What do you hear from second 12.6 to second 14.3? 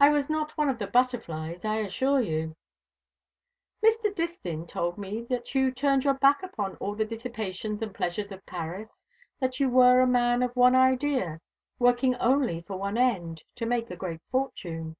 for one end to make a great